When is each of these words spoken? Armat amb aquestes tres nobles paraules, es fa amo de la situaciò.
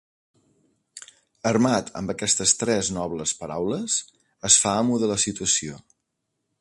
Armat 1.49 1.91
amb 2.01 2.13
aquestes 2.13 2.53
tres 2.61 2.89
nobles 2.97 3.35
paraules, 3.43 3.99
es 4.51 4.59
fa 4.65 4.75
amo 4.83 4.99
de 5.05 5.11
la 5.13 5.19
situaciò. 5.27 5.79